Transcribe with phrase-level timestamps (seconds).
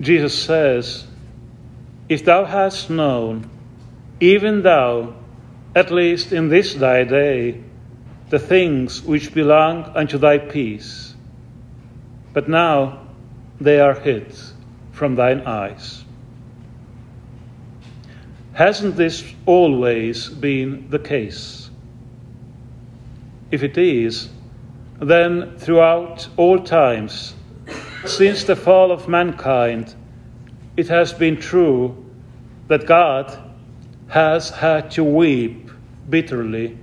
[0.00, 1.06] Jesus says,
[2.08, 3.50] If thou hast known,
[4.18, 5.14] even thou,
[5.74, 7.62] at least in this thy day,
[8.30, 11.14] the things which belong unto thy peace,
[12.32, 13.06] but now
[13.60, 14.34] they are hid
[14.92, 16.04] from thine eyes.
[18.52, 21.70] Hasn't this always been the case?
[23.50, 24.28] If it is,
[25.00, 27.34] then throughout all times,
[28.06, 29.94] since the fall of mankind,
[30.76, 32.04] it has been true
[32.68, 33.36] that God
[34.08, 35.70] has had to weep
[36.08, 36.78] bitterly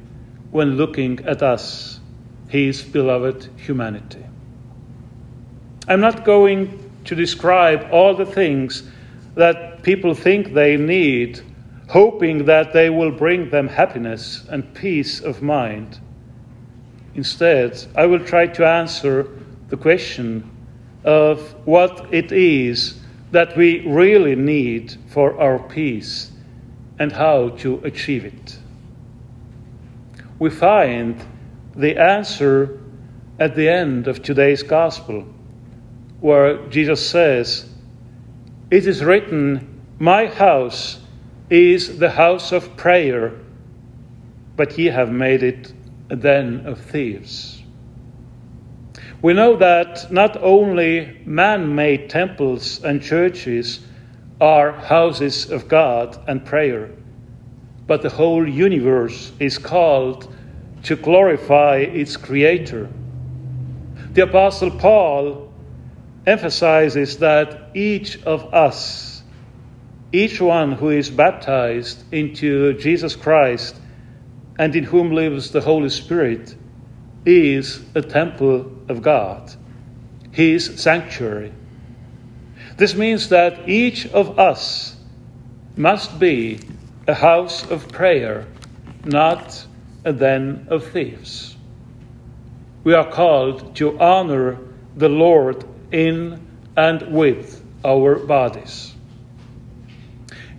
[0.51, 1.99] when looking at us,
[2.47, 4.25] his beloved humanity.
[5.87, 8.83] I'm not going to describe all the things
[9.35, 11.41] that people think they need,
[11.89, 15.99] hoping that they will bring them happiness and peace of mind.
[17.15, 19.29] Instead, I will try to answer
[19.69, 20.49] the question
[21.07, 22.99] of what it is
[23.31, 26.31] that we really need for our peace
[26.99, 28.59] and how to achieve it.
[30.37, 31.25] We find
[31.77, 32.81] the answer
[33.39, 35.25] at the end of today's gospel,
[36.19, 37.69] where Jesus says,
[38.69, 40.99] It is written, My house
[41.49, 43.33] is the house of prayer,
[44.57, 45.71] but ye have made it
[46.09, 47.56] a den of thieves.
[49.21, 53.79] We know that not only man made temples and churches
[54.39, 56.91] are houses of God and prayer,
[57.87, 60.31] but the whole universe is called
[60.83, 62.89] to glorify its Creator.
[64.13, 65.51] The Apostle Paul
[66.27, 69.23] emphasizes that each of us,
[70.11, 73.75] each one who is baptized into Jesus Christ
[74.59, 76.55] and in whom lives the Holy Spirit,
[77.25, 79.53] is a temple of God,
[80.31, 81.51] His sanctuary.
[82.77, 84.95] This means that each of us
[85.75, 86.59] must be
[87.07, 88.45] a house of prayer,
[89.05, 89.65] not
[90.03, 91.55] a den of thieves.
[92.83, 94.59] We are called to honor
[94.95, 96.45] the Lord in
[96.75, 98.93] and with our bodies.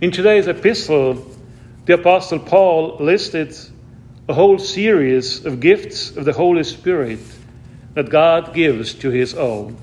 [0.01, 1.25] In today's epistle,
[1.85, 3.55] the Apostle Paul listed
[4.27, 7.19] a whole series of gifts of the Holy Spirit
[7.99, 9.75] that God gives to his own.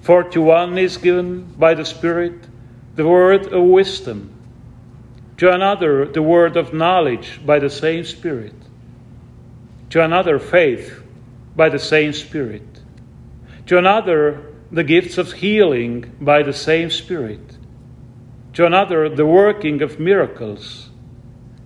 [0.00, 2.46] For to one is given by the Spirit
[2.96, 4.32] the word of wisdom,
[5.36, 8.54] to another the word of knowledge by the same Spirit,
[9.90, 11.02] to another faith
[11.54, 12.80] by the same Spirit,
[13.66, 17.58] to another the gifts of healing by the same Spirit,
[18.54, 20.88] to another the working of miracles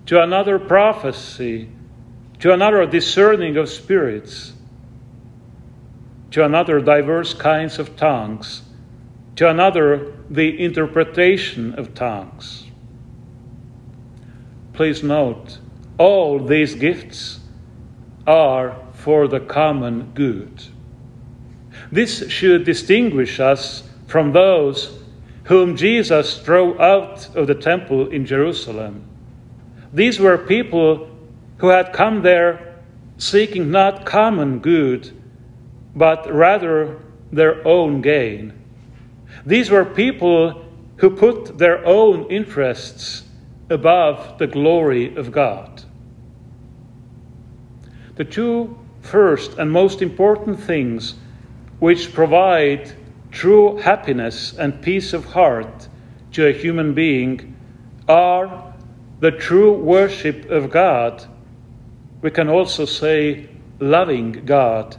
[0.07, 1.69] to another prophecy,
[2.39, 4.51] to another discerning of spirits,
[6.35, 8.61] to another diverse kinds of tongues,
[9.35, 12.67] to another the interpretation of tongues.
[14.73, 15.57] Please note,
[15.97, 17.39] all these gifts
[18.27, 20.61] are for the common good.
[21.91, 24.99] This should distinguish us from those
[25.45, 29.07] whom Jesus drove out of the temple in Jerusalem
[29.95, 31.07] these were people
[31.59, 32.75] who had come there
[33.17, 35.14] seeking not common good,
[35.95, 36.99] but rather
[37.31, 38.53] their own gain.
[39.45, 40.65] These were people
[40.97, 43.23] who put their own interests
[43.69, 45.83] above the glory of God.
[48.15, 51.15] The two first and most important things
[51.79, 52.91] which provide
[53.31, 55.89] true happiness and peace of heart
[56.31, 57.55] to a human being
[58.07, 58.73] are
[59.19, 61.25] the true worship of God,
[62.21, 64.97] we can also say loving God,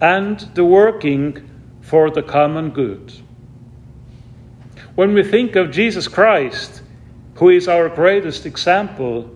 [0.00, 1.48] and the working
[1.80, 3.12] for the common good.
[4.94, 6.82] When we think of Jesus Christ,
[7.34, 9.30] who is our greatest example,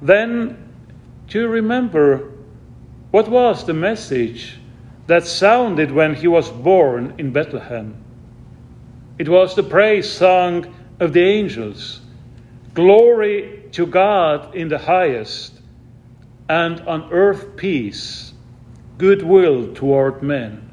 [0.00, 0.56] then
[1.28, 2.30] do you remember
[3.10, 4.58] what was the message
[5.06, 7.96] that sounded when he was born in Bethlehem?
[9.18, 12.00] It was the praise song of the angels
[12.74, 15.60] Glory to God in the highest,
[16.48, 18.33] and on earth peace,
[18.98, 20.70] goodwill toward men.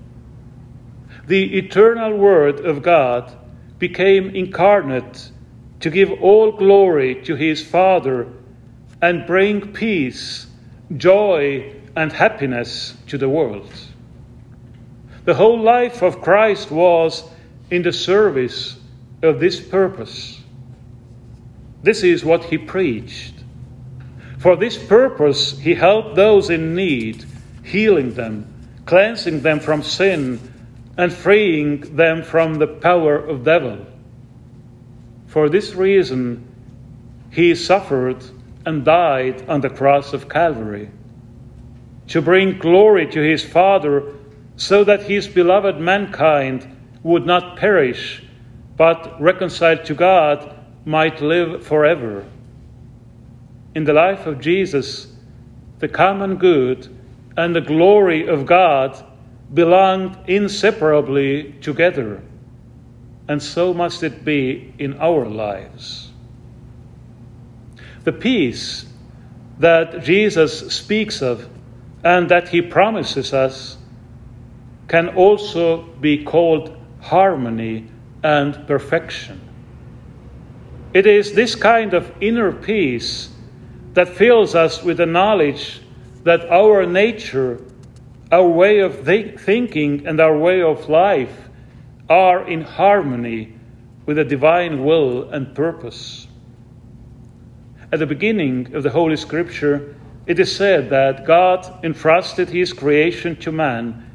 [1.28, 3.36] The eternal Word of God
[3.80, 5.32] became incarnate
[5.80, 8.28] to give all glory to his Father
[9.02, 10.48] and bring peace,
[10.98, 13.72] joy, and happiness to the world.
[15.26, 17.24] The whole life of Christ was
[17.70, 18.78] in the service
[19.22, 20.42] of this purpose.
[21.84, 23.34] This is what he preached.
[24.38, 27.26] For this purpose, he helped those in need,
[27.64, 28.46] healing them,
[28.86, 30.40] cleansing them from sin,
[30.98, 33.86] and freeing them from the power of devil.
[35.28, 36.48] For this reason,
[37.32, 38.24] he suffered
[38.66, 40.90] and died on the cross of Calvary,
[42.08, 44.14] to bring glory to his Father,
[44.58, 48.24] so that his beloved mankind would not perish,
[48.76, 50.56] but reconciled to God
[50.86, 52.26] might live forever.
[53.74, 55.08] In the life of Jesus,
[55.80, 56.90] the common good
[57.38, 59.04] and the glory of God
[59.54, 62.22] belonged inseparably together,
[63.28, 66.12] and so must it be in our lives.
[68.04, 68.86] The peace
[69.60, 71.48] that Jesus speaks of
[72.04, 73.78] and that he promises us
[74.88, 77.88] can also be called harmony
[78.24, 79.40] and perfection.
[80.94, 83.30] It is this kind of inner peace
[83.94, 85.81] that fills us with the knowledge
[86.24, 87.62] that our nature,
[88.32, 91.50] our way of th- thinking, and our way of life
[92.10, 93.54] are in harmony
[94.06, 96.28] with the divine will and purpose.
[97.92, 99.96] At the beginning of the Holy Scripture,
[100.26, 104.10] it is said that God entrusted his creation to man,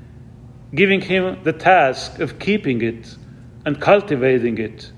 [0.75, 3.17] giving him the task of keeping it
[3.65, 4.93] and cultivating it,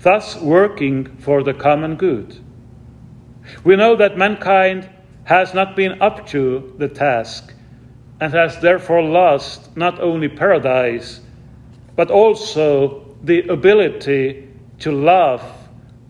[0.00, 2.38] thus working for the common good.
[3.64, 4.88] We know that mankind
[5.30, 7.54] has not been up to the task
[8.20, 11.20] and has therefore lost not only paradise,
[11.94, 14.48] but also the ability
[14.80, 15.40] to love,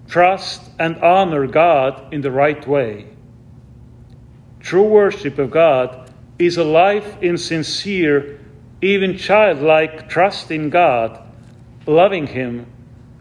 [0.09, 3.09] trust, and honor God in the right way.
[4.61, 8.41] True worship of God is a life in sincere,
[8.81, 11.21] even childlike trust in God,
[11.87, 12.65] loving Him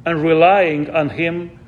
[0.05, 1.59] and relying on Him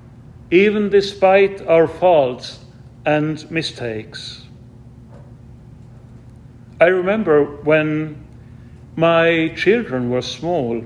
[0.51, 2.60] even despite our faults
[3.05, 4.45] and mistakes.
[6.79, 8.25] I remember when
[8.95, 10.81] my children were small,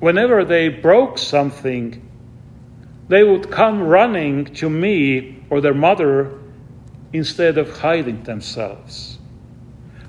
[0.00, 2.02] whenever they broke something,
[3.08, 6.38] they would come running to me or their mother
[7.12, 9.18] instead of hiding themselves.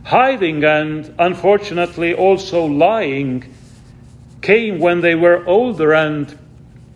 [0.03, 3.53] Hiding and unfortunately also lying
[4.41, 6.31] came when they were older and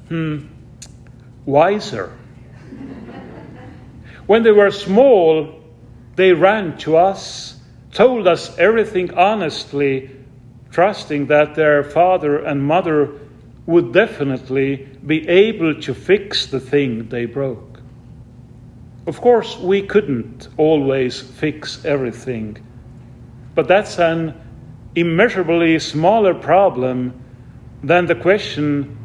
[0.07, 0.47] hmm,
[1.45, 2.17] wiser.
[4.27, 5.62] When they were small,
[6.15, 7.59] they ran to us,
[7.91, 10.09] told us everything honestly,
[10.71, 13.19] trusting that their father and mother
[13.65, 17.79] would definitely be able to fix the thing they broke.
[19.07, 22.57] Of course, we couldn't always fix everything,
[23.56, 24.39] but that's an
[24.95, 27.13] immeasurably smaller problem
[27.83, 28.97] than the question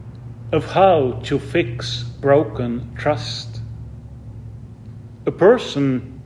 [0.52, 3.55] of how to fix broken trust.
[5.26, 6.22] A person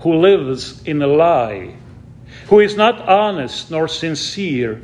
[0.00, 1.74] who lives in a lie,
[2.48, 4.82] who is not honest nor sincere,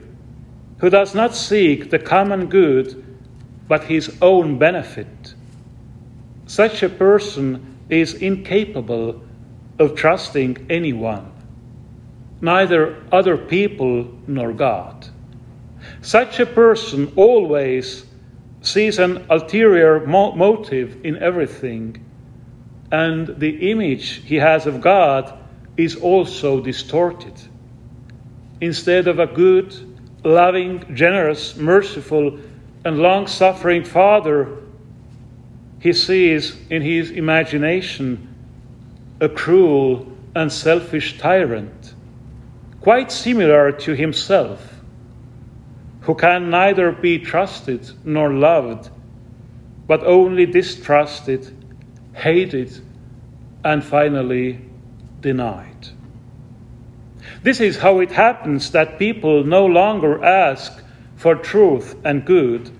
[0.78, 3.04] who does not seek the common good
[3.68, 5.34] but his own benefit,
[6.46, 9.22] such a person is incapable
[9.78, 11.30] of trusting anyone,
[12.40, 15.08] neither other people nor God.
[16.02, 18.04] Such a person always
[18.62, 22.04] sees an ulterior mo- motive in everything,
[22.90, 25.38] and the image he has of God
[25.76, 27.34] is also distorted.
[28.60, 29.74] Instead of a good,
[30.24, 32.38] loving, generous, merciful,
[32.84, 34.58] and long suffering Father,
[35.80, 38.28] he sees in his imagination
[39.20, 41.94] a cruel and selfish tyrant,
[42.80, 44.70] quite similar to himself
[46.02, 48.90] who can neither be trusted nor loved,
[49.86, 51.54] but only distrusted,
[52.14, 52.72] hated,
[53.64, 54.60] and finally
[55.20, 55.88] denied.
[57.42, 60.82] This is how it happens that people no longer ask
[61.16, 62.70] for truth and good,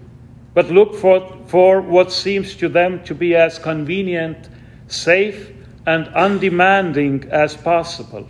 [0.55, 4.49] but look for, for what seems to them to be as convenient,
[4.87, 5.53] safe,
[5.87, 8.27] and undemanding as possible.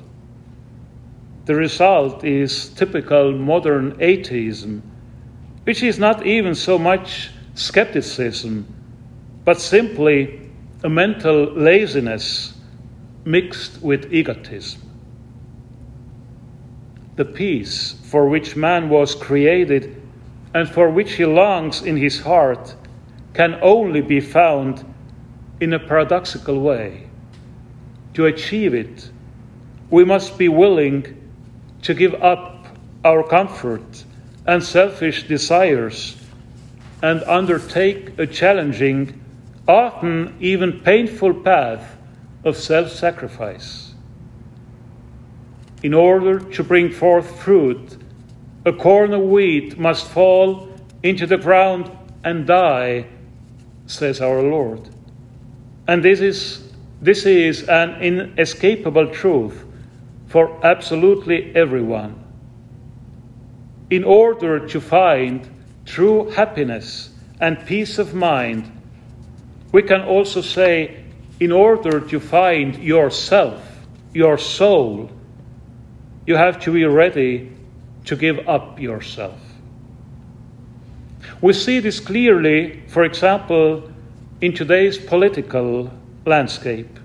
[1.46, 4.82] The result is typical modern atheism,
[5.64, 8.66] which is not even so much skepticism,
[9.44, 10.49] but simply
[10.82, 12.54] a mental laziness
[13.24, 14.80] mixed with egotism.
[17.16, 20.00] The peace for which man was created
[20.54, 22.74] and for which he longs in his heart
[23.34, 24.84] can only be found
[25.60, 27.08] in a paradoxical way.
[28.14, 29.10] To achieve it,
[29.90, 31.30] we must be willing
[31.82, 32.66] to give up
[33.04, 34.04] our comfort
[34.46, 36.16] and selfish desires
[37.02, 39.19] and undertake a challenging,
[39.66, 41.96] often even painful path
[42.44, 43.94] of self sacrifice.
[45.82, 47.96] In order to bring forth fruit
[48.66, 50.68] a corn of wheat must fall
[51.02, 51.90] into the ground
[52.22, 53.06] and die,
[53.86, 54.90] says our Lord.
[55.88, 59.64] And this is, this is an inescapable truth
[60.26, 62.22] for absolutely everyone.
[63.88, 65.48] In order to find
[65.86, 68.70] true happiness and peace of mind,
[69.72, 71.04] we can also say,
[71.38, 73.62] in order to find yourself,
[74.12, 75.10] your soul,
[76.26, 77.52] you have to be ready
[78.04, 79.38] to give up yourself.
[81.40, 83.90] We see this clearly, for example,
[84.40, 85.90] in today's political
[86.26, 86.98] landscape.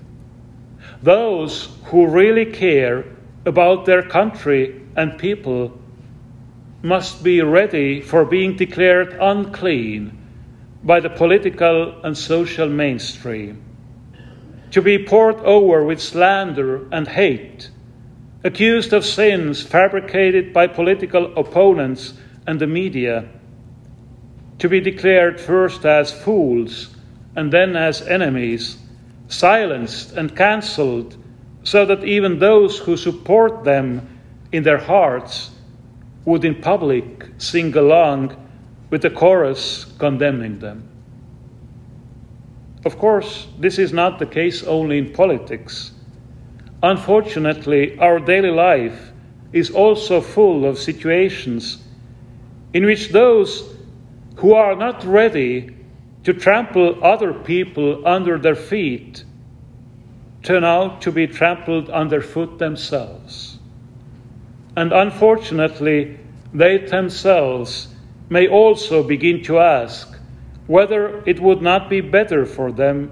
[1.02, 3.06] Those who really care
[3.46, 5.80] about their country and people
[6.82, 10.25] must be ready for being declared unclean
[10.86, 13.62] by the political and social mainstream,
[14.70, 17.72] to be poured over with slander and hate,
[18.44, 22.14] accused of sins fabricated by political opponents
[22.46, 23.28] and the media,
[24.60, 26.96] to be declared first as fools
[27.36, 28.78] and then as enemies,
[29.28, 31.18] silenced and cancelled,
[31.64, 34.08] so that even those who support them
[34.52, 35.50] in their hearts
[36.26, 38.45] would in public sing along
[38.90, 40.88] with the chorus condemning them.
[42.86, 45.92] Of course, this is not the case only in politics.
[46.84, 49.12] Unfortunately, our daily life
[49.52, 51.84] is also full of situations
[52.74, 53.76] in which those
[54.36, 55.76] who are not ready
[56.24, 59.24] to trample other people under their feet
[60.44, 63.58] turn out to be trampled underfoot themselves.
[64.76, 66.20] And unfortunately,
[66.54, 67.95] they themselves
[68.30, 70.18] may also begin to ask
[70.68, 73.12] whether it would not be better for them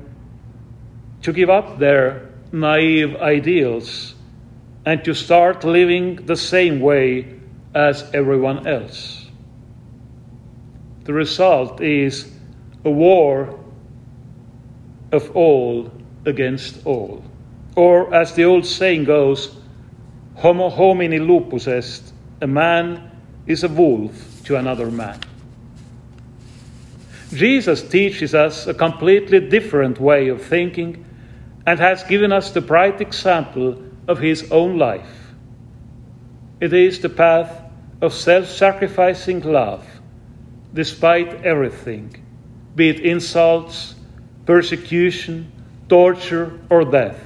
[1.21, 4.15] to give up their naive ideals
[4.85, 7.39] and to start living the same way
[7.73, 9.29] as everyone else.
[11.05, 12.31] The result is
[12.83, 13.59] a war
[15.11, 15.91] of all
[16.25, 17.23] against all.
[17.75, 19.55] Or, as the old saying goes,
[20.35, 23.11] homo homini lupus est, a man
[23.47, 25.19] is a wolf to another man.
[27.33, 31.05] Jesus teaches us a completely different way of thinking
[31.65, 35.33] and has given us the bright example of his own life.
[36.59, 37.61] It is the path
[38.01, 39.85] of self sacrificing love,
[40.73, 42.23] despite everything,
[42.75, 43.95] be it insults,
[44.45, 45.51] persecution,
[45.89, 47.19] torture, or death.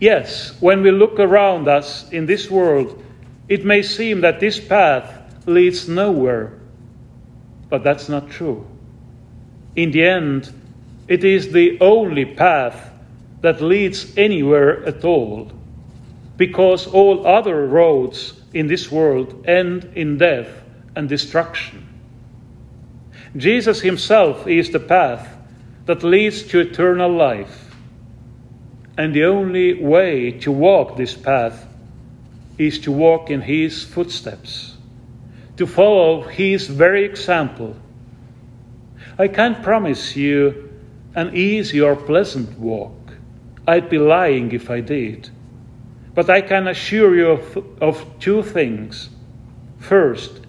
[0.00, 3.02] Yes, when we look around us in this world,
[3.48, 5.17] it may seem that this path
[5.48, 6.52] leads nowhere.
[7.68, 8.66] But that's not true.
[9.76, 10.52] In the end,
[11.06, 12.90] it is the only path
[13.40, 15.52] that leads anywhere at all,
[16.36, 20.48] because all other roads in this world end in death
[20.96, 21.86] and destruction.
[23.36, 25.36] Jesus Himself is the path
[25.86, 27.74] that leads to eternal life,
[28.96, 31.66] and the only way to walk this path
[32.56, 34.77] is to walk in His footsteps
[35.58, 37.74] to follow his very example.
[39.18, 40.70] I can't promise you
[41.16, 42.94] an easy or pleasant walk.
[43.66, 45.30] I'd be lying if I did.
[46.14, 49.10] But I can assure you of, of two things.
[49.80, 50.46] First,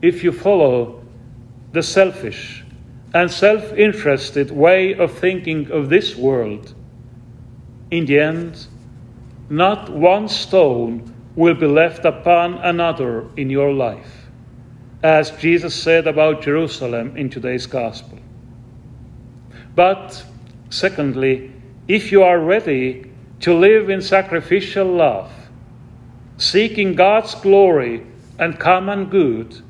[0.00, 1.02] if you follow
[1.72, 2.64] the selfish
[3.12, 6.72] and self interested way of thinking of this world,
[7.90, 8.68] in the end,
[9.48, 14.19] not one stone will be left upon another in your life
[15.02, 18.18] as Jesus said about Jerusalem in today's gospel.
[19.74, 20.24] But
[20.68, 21.52] secondly,
[21.88, 25.32] if you are ready to live in sacrificial love,
[26.36, 28.06] seeking God's glory
[28.38, 29.62] and common good,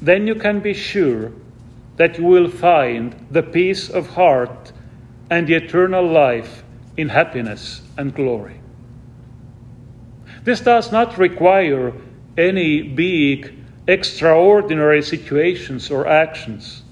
[0.00, 1.32] then you can be sure
[1.96, 4.72] that you will find the peace of heart
[5.30, 6.62] and the eternal life
[6.96, 8.60] in happiness and glory.
[10.44, 11.92] This does not require
[12.36, 13.57] any big
[13.88, 16.82] extraordinary situations or actions.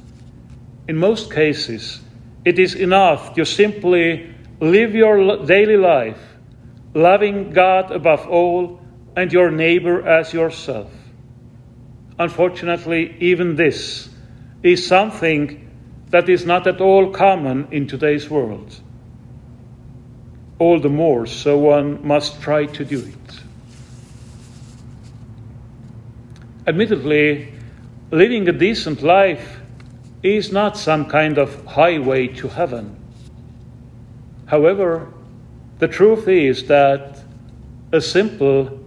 [0.88, 2.00] In most cases,
[2.44, 6.18] it is enough to simply live your daily life,
[6.94, 8.80] loving God above all
[9.14, 10.90] and your neighbor as yourself.
[12.18, 14.08] Unfortunately, even this
[14.62, 15.70] is something
[16.08, 18.80] that is not at all common in today's world.
[20.58, 23.25] All the more so one must try to do it.
[26.66, 27.52] Admittedly,
[28.10, 29.60] living a decent life
[30.22, 32.96] is not some kind of highway to heaven.
[34.46, 35.12] However,
[35.78, 37.20] the truth is that
[37.92, 38.80] a simple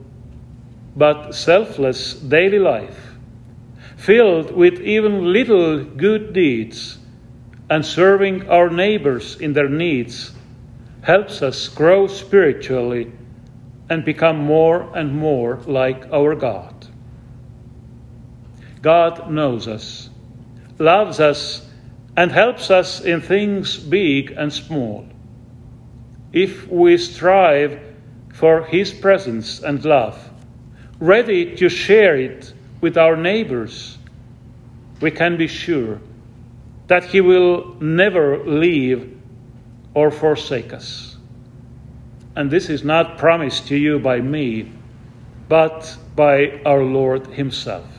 [0.95, 3.13] but selfless daily life,
[3.95, 6.97] filled with even little good deeds
[7.69, 10.33] and serving our neighbors in their needs,
[11.01, 13.11] helps us grow spiritually
[13.89, 16.78] and become more and more like our God.
[18.81, 20.09] God knows us,
[20.77, 21.67] loves us,
[22.15, 25.07] and helps us in things big and small.
[26.31, 27.79] If we strive
[28.33, 30.17] for His presence and love,
[30.99, 33.97] ready to share it with our neighbors,
[35.01, 35.99] we can be sure
[36.87, 39.17] that He will never leave
[39.93, 41.17] or forsake us.
[42.35, 44.71] And this is not promised to you by me,
[45.49, 47.98] but by our Lord Himself.